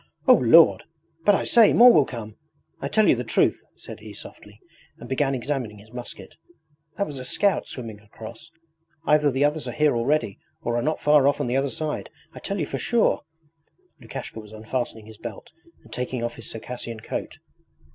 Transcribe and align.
'O 0.27 0.33
Lord! 0.33 0.81
But 1.25 1.35
I 1.35 1.43
say, 1.43 1.73
more 1.73 1.93
will 1.93 2.07
come! 2.07 2.35
I 2.81 2.87
tell 2.87 3.07
you 3.07 3.15
the 3.15 3.23
truth,' 3.23 3.63
said 3.75 3.99
he 3.99 4.15
softly, 4.15 4.59
and 4.97 5.07
began 5.07 5.35
examining 5.35 5.77
his 5.77 5.91
musket. 5.93 6.37
'That 6.97 7.05
was 7.05 7.19
a 7.19 7.23
scout 7.23 7.67
swimming 7.67 7.99
across: 7.99 8.49
either 9.05 9.29
the 9.29 9.45
others 9.45 9.67
are 9.67 9.71
here 9.73 9.95
already 9.95 10.39
or 10.63 10.75
are 10.75 10.81
not 10.81 10.99
far 10.99 11.27
off 11.27 11.39
on 11.39 11.45
the 11.45 11.55
other 11.55 11.69
side 11.69 12.09
I 12.33 12.39
tell 12.39 12.59
you 12.59 12.65
for 12.65 12.79
sure!' 12.79 13.21
Lukashka 13.99 14.39
was 14.39 14.53
unfastening 14.53 15.05
his 15.05 15.19
belt 15.19 15.53
and 15.83 15.93
taking 15.93 16.23
off 16.23 16.35
his 16.37 16.49
Circassian 16.49 17.01
coat. 17.01 17.37